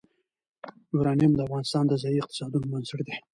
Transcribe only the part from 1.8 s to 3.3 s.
د ځایي اقتصادونو بنسټ دی.